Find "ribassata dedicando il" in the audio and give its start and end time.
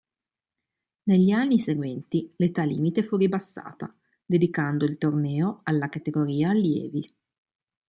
3.17-4.97